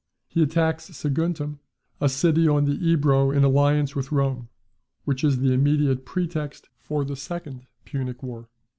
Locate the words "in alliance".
3.29-3.95